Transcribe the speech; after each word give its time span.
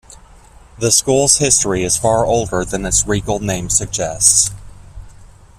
The 0.79 0.91
school's 0.91 1.37
history 1.37 1.83
is 1.83 1.95
far 1.95 2.25
older 2.25 2.65
than 2.65 2.87
its 2.87 3.05
regal 3.05 3.37
name 3.39 3.69
suggests. 3.69 4.49